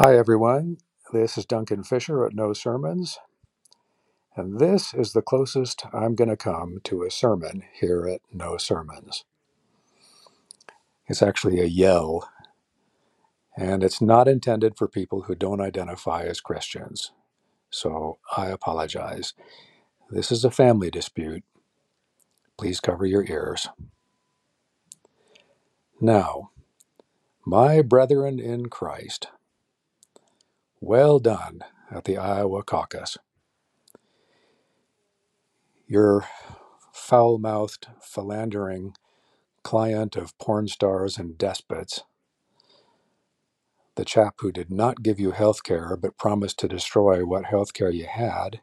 Hi, 0.00 0.16
everyone. 0.16 0.76
This 1.12 1.36
is 1.36 1.44
Duncan 1.44 1.82
Fisher 1.82 2.24
at 2.24 2.32
No 2.32 2.52
Sermons, 2.52 3.18
and 4.36 4.60
this 4.60 4.94
is 4.94 5.12
the 5.12 5.22
closest 5.22 5.86
I'm 5.92 6.14
going 6.14 6.30
to 6.30 6.36
come 6.36 6.78
to 6.84 7.02
a 7.02 7.10
sermon 7.10 7.64
here 7.72 8.06
at 8.06 8.20
No 8.32 8.58
Sermons. 8.58 9.24
It's 11.08 11.20
actually 11.20 11.58
a 11.58 11.64
yell, 11.64 12.30
and 13.56 13.82
it's 13.82 14.00
not 14.00 14.28
intended 14.28 14.76
for 14.76 14.86
people 14.86 15.22
who 15.22 15.34
don't 15.34 15.60
identify 15.60 16.22
as 16.22 16.40
Christians. 16.40 17.10
So 17.68 18.18
I 18.36 18.46
apologize. 18.50 19.34
This 20.10 20.30
is 20.30 20.44
a 20.44 20.50
family 20.52 20.92
dispute. 20.92 21.42
Please 22.56 22.78
cover 22.78 23.04
your 23.04 23.24
ears. 23.24 23.66
Now, 26.00 26.52
my 27.44 27.82
brethren 27.82 28.38
in 28.38 28.68
Christ, 28.68 29.26
well 30.80 31.18
done 31.18 31.60
at 31.90 32.04
the 32.04 32.16
Iowa 32.18 32.62
caucus. 32.62 33.18
Your 35.86 36.26
foul 36.92 37.38
mouthed, 37.38 37.88
philandering, 38.02 38.94
client 39.62 40.16
of 40.16 40.38
porn 40.38 40.68
stars 40.68 41.18
and 41.18 41.38
despots, 41.38 42.02
the 43.96 44.04
chap 44.04 44.36
who 44.40 44.52
did 44.52 44.70
not 44.70 45.02
give 45.02 45.18
you 45.20 45.32
health 45.32 45.62
care 45.64 45.96
but 45.96 46.18
promised 46.18 46.58
to 46.60 46.68
destroy 46.68 47.24
what 47.24 47.46
health 47.46 47.74
care 47.74 47.90
you 47.90 48.06
had, 48.06 48.60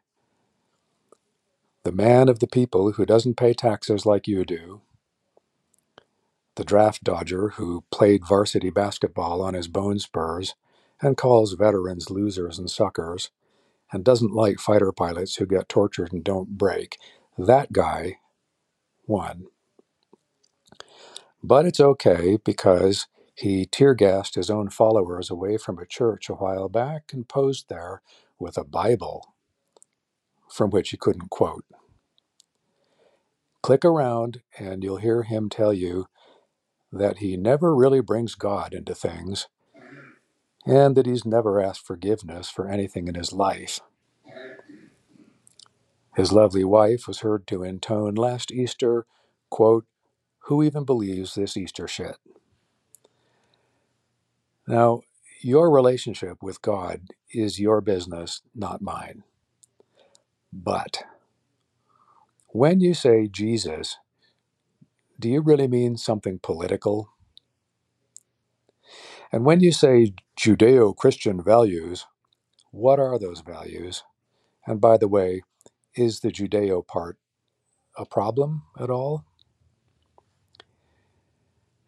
the 1.83 1.91
man 1.91 2.29
of 2.29 2.39
the 2.39 2.47
people 2.47 2.93
who 2.93 3.05
doesn't 3.05 3.37
pay 3.37 3.53
taxes 3.53 4.05
like 4.05 4.27
you 4.27 4.45
do, 4.45 4.81
the 6.55 6.63
draft 6.63 7.03
dodger 7.03 7.49
who 7.49 7.83
played 7.91 8.25
varsity 8.27 8.69
basketball 8.69 9.41
on 9.41 9.53
his 9.53 9.67
bone 9.67 9.99
spurs 9.99 10.55
and 11.01 11.17
calls 11.17 11.53
veterans 11.53 12.09
losers 12.11 12.59
and 12.59 12.69
suckers, 12.69 13.31
and 13.91 14.03
doesn't 14.05 14.33
like 14.33 14.59
fighter 14.59 14.91
pilots 14.91 15.37
who 15.37 15.45
get 15.47 15.69
tortured 15.69 16.13
and 16.13 16.23
don't 16.23 16.57
break, 16.57 16.97
that 17.37 17.73
guy 17.73 18.17
won. 19.07 19.45
But 21.43 21.65
it's 21.65 21.79
okay 21.79 22.37
because 22.43 23.07
he 23.35 23.65
tear 23.65 23.93
gassed 23.95 24.35
his 24.35 24.49
own 24.49 24.69
followers 24.69 25.29
away 25.29 25.57
from 25.57 25.79
a 25.79 25.85
church 25.85 26.29
a 26.29 26.33
while 26.35 26.69
back 26.69 27.11
and 27.13 27.27
posed 27.27 27.69
there 27.69 28.01
with 28.39 28.57
a 28.57 28.65
Bible 28.65 29.35
from 30.49 30.71
which 30.71 30.91
he 30.91 30.97
couldn't 30.97 31.29
quote. 31.29 31.65
Click 33.63 33.85
around 33.85 34.41
and 34.59 34.83
you'll 34.83 34.97
hear 34.97 35.23
him 35.23 35.49
tell 35.49 35.73
you 35.73 36.07
that 36.91 37.19
he 37.19 37.37
never 37.37 37.75
really 37.75 38.01
brings 38.01 38.35
God 38.35 38.73
into 38.73 38.95
things 38.95 39.47
and 40.65 40.95
that 40.95 41.05
he's 41.05 41.25
never 41.25 41.61
asked 41.61 41.85
forgiveness 41.85 42.49
for 42.49 42.69
anything 42.69 43.07
in 43.07 43.15
his 43.15 43.33
life. 43.33 43.79
His 46.15 46.31
lovely 46.31 46.63
wife 46.63 47.07
was 47.07 47.19
heard 47.19 47.47
to 47.47 47.63
intone 47.63 48.15
last 48.15 48.51
Easter, 48.51 49.05
quote, 49.49 49.85
Who 50.45 50.63
even 50.63 50.85
believes 50.85 51.35
this 51.35 51.57
Easter 51.57 51.87
shit? 51.87 52.17
Now, 54.67 55.01
your 55.41 55.71
relationship 55.71 56.41
with 56.41 56.61
God 56.61 57.01
is 57.31 57.59
your 57.59 57.81
business, 57.81 58.41
not 58.55 58.81
mine. 58.81 59.23
But 60.53 61.03
when 62.49 62.79
you 62.79 62.93
say 62.93 63.27
Jesus, 63.27 63.97
do 65.19 65.29
you 65.29 65.41
really 65.41 65.67
mean 65.67 65.97
something 65.97 66.39
political? 66.41 67.09
And 69.35 69.43
when 69.43 69.59
you 69.59 69.73
say 69.73 70.13
Judeo 70.39 70.95
Christian 70.95 71.43
values, 71.43 72.05
what 72.71 73.01
are 73.01 73.19
those 73.19 73.41
values? 73.41 74.01
And 74.65 74.79
by 74.79 74.95
the 74.95 75.09
way, 75.09 75.41
is 75.93 76.21
the 76.21 76.31
Judeo 76.31 76.87
part 76.87 77.17
a 77.97 78.05
problem 78.05 78.63
at 78.79 78.89
all? 78.89 79.25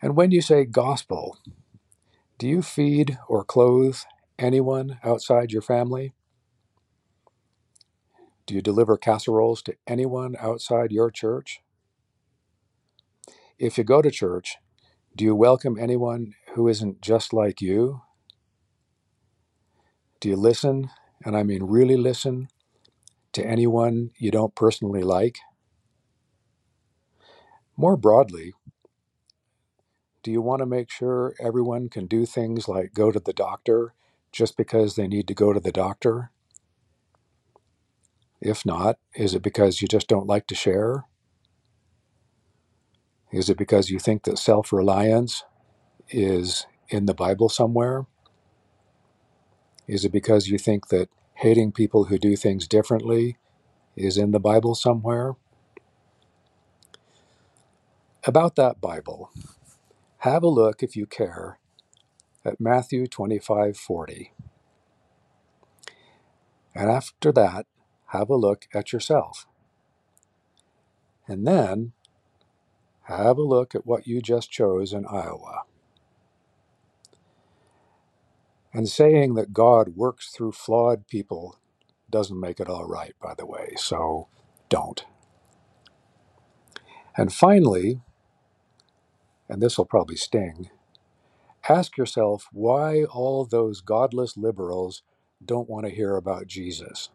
And 0.01 0.17
when 0.17 0.31
you 0.31 0.41
say 0.41 0.65
gospel, 0.65 1.37
do 2.37 2.49
you 2.49 2.61
feed 2.61 3.17
or 3.29 3.45
clothe 3.45 3.99
anyone 4.37 4.99
outside 5.01 5.53
your 5.53 5.61
family? 5.61 6.13
Do 8.45 8.55
you 8.55 8.61
deliver 8.61 8.97
casseroles 8.97 9.61
to 9.61 9.75
anyone 9.87 10.35
outside 10.37 10.91
your 10.91 11.09
church? 11.09 11.61
If 13.57 13.77
you 13.77 13.85
go 13.85 14.01
to 14.01 14.11
church, 14.11 14.57
do 15.15 15.23
you 15.23 15.33
welcome 15.33 15.79
anyone 15.79 16.33
who 16.57 16.67
isn't 16.67 16.99
just 17.01 17.33
like 17.33 17.61
you? 17.61 18.01
Do 20.19 20.27
you 20.27 20.35
listen, 20.35 20.89
and 21.23 21.37
I 21.37 21.43
mean 21.43 21.61
really 21.65 21.95
listen, 21.95 22.47
to 23.33 23.45
anyone 23.45 24.09
you 24.17 24.31
don't 24.31 24.55
personally 24.55 25.03
like? 25.03 25.37
More 27.75 27.95
broadly, 27.95 28.55
do 30.23 30.31
you 30.31 30.41
want 30.41 30.61
to 30.61 30.65
make 30.65 30.89
sure 30.89 31.35
everyone 31.39 31.89
can 31.89 32.07
do 32.07 32.25
things 32.25 32.67
like 32.67 32.95
go 32.95 33.11
to 33.11 33.19
the 33.19 33.33
doctor 33.33 33.93
just 34.31 34.57
because 34.57 34.95
they 34.95 35.07
need 35.07 35.27
to 35.27 35.35
go 35.35 35.53
to 35.53 35.59
the 35.59 35.71
doctor? 35.71 36.31
If 38.41 38.65
not, 38.65 38.97
is 39.13 39.35
it 39.35 39.43
because 39.43 39.79
you 39.79 39.87
just 39.87 40.07
don't 40.07 40.25
like 40.25 40.47
to 40.47 40.55
share? 40.55 41.05
Is 43.31 43.47
it 43.47 43.59
because 43.59 43.91
you 43.91 43.99
think 43.99 44.23
that 44.23 44.39
self 44.39 44.73
reliance 44.73 45.43
is 46.09 46.67
in 46.89 47.05
the 47.07 47.13
Bible 47.13 47.49
somewhere? 47.49 48.05
Is 49.87 50.05
it 50.05 50.11
because 50.11 50.47
you 50.49 50.57
think 50.57 50.89
that 50.89 51.09
hating 51.35 51.73
people 51.73 52.05
who 52.05 52.19
do 52.19 52.35
things 52.35 52.67
differently 52.67 53.37
is 53.95 54.17
in 54.17 54.31
the 54.31 54.39
Bible 54.39 54.75
somewhere? 54.75 55.35
About 58.25 58.55
that 58.57 58.81
Bible, 58.81 59.31
have 60.19 60.43
a 60.43 60.47
look 60.49 60.83
if 60.83 60.95
you 60.95 61.05
care 61.07 61.59
at 62.45 62.59
Matthew 62.61 63.07
25:40. 63.07 64.31
And 66.75 66.89
after 66.91 67.31
that, 67.33 67.67
have 68.07 68.29
a 68.29 68.35
look 68.35 68.67
at 68.73 68.93
yourself. 68.93 69.47
And 71.27 71.47
then 71.47 71.93
have 73.03 73.37
a 73.37 73.43
look 73.43 73.75
at 73.75 73.85
what 73.85 74.07
you 74.07 74.21
just 74.21 74.51
chose 74.51 74.93
in 74.93 75.05
Iowa. 75.07 75.63
And 78.73 78.89
saying 78.89 79.35
that 79.35 79.53
God 79.53 79.95
works 79.95 80.29
through 80.31 80.53
flawed 80.53 81.07
people 81.07 81.59
doesn't 82.09 82.39
make 82.39 82.59
it 82.59 82.69
all 82.69 82.85
right, 82.87 83.13
by 83.21 83.33
the 83.37 83.45
way, 83.45 83.73
so 83.77 84.29
don't. 84.69 85.05
And 87.17 87.33
finally, 87.33 88.01
and 89.49 89.61
this 89.61 89.77
will 89.77 89.85
probably 89.85 90.17
sting, 90.17 90.69
ask 91.69 91.97
yourself 91.97 92.47
why 92.53 93.03
all 93.05 93.45
those 93.45 93.81
godless 93.81 94.37
liberals 94.37 95.03
don't 95.45 95.69
want 95.69 95.85
to 95.87 95.93
hear 95.95 96.15
about 96.15 96.47
Jesus. 96.47 97.09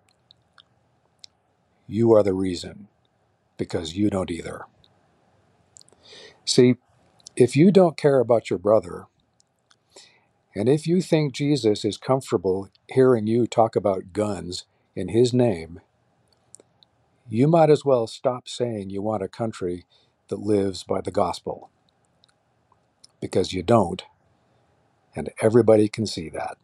You 1.88 2.12
are 2.14 2.22
the 2.24 2.34
reason, 2.34 2.88
because 3.58 3.96
you 3.96 4.10
don't 4.10 4.30
either. 4.30 4.62
See, 6.44 6.76
if 7.36 7.56
you 7.56 7.72
don't 7.72 7.96
care 7.96 8.20
about 8.20 8.50
your 8.50 8.58
brother, 8.58 9.06
and 10.56 10.68
if 10.68 10.86
you 10.86 11.02
think 11.02 11.34
Jesus 11.34 11.84
is 11.84 11.98
comfortable 11.98 12.70
hearing 12.88 13.26
you 13.26 13.46
talk 13.46 13.76
about 13.76 14.12
guns 14.12 14.66
in 14.96 15.08
his 15.08 15.32
name, 15.34 15.80
you 17.28 17.48
might 17.48 17.70
as 17.70 17.84
well 17.84 18.06
stop 18.06 18.48
saying 18.48 18.90
you 18.90 19.02
want 19.02 19.22
a 19.22 19.28
country 19.28 19.86
that 20.28 20.40
lives 20.40 20.84
by 20.84 21.00
the 21.00 21.10
gospel, 21.12 21.70
because 23.20 23.52
you 23.52 23.62
don't, 23.62 24.04
and 25.16 25.30
everybody 25.42 25.88
can 25.88 26.06
see 26.06 26.28
that. 26.30 26.58